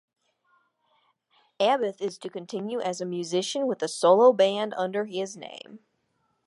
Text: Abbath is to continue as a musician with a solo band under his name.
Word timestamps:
Abbath 1.59 2.01
is 2.01 2.17
to 2.17 2.29
continue 2.31 2.79
as 2.81 3.01
a 3.01 3.05
musician 3.05 3.67
with 3.67 3.83
a 3.83 3.87
solo 3.87 4.33
band 4.33 4.73
under 4.75 5.05
his 5.05 5.37
name. 5.37 5.81